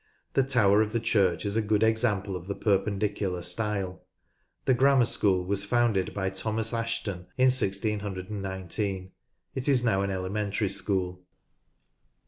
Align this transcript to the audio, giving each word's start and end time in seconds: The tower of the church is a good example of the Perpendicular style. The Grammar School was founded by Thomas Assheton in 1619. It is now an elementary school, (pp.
The 0.33 0.41
tower 0.41 0.81
of 0.81 0.93
the 0.93 0.99
church 0.99 1.45
is 1.45 1.55
a 1.55 1.61
good 1.61 1.83
example 1.83 2.35
of 2.35 2.47
the 2.47 2.55
Perpendicular 2.55 3.43
style. 3.43 4.03
The 4.65 4.73
Grammar 4.73 5.05
School 5.05 5.45
was 5.45 5.63
founded 5.63 6.11
by 6.11 6.31
Thomas 6.31 6.73
Assheton 6.73 7.27
in 7.37 7.51
1619. 7.53 9.11
It 9.53 9.69
is 9.69 9.83
now 9.85 10.01
an 10.01 10.09
elementary 10.09 10.69
school, 10.69 11.17
(pp. 11.17 11.25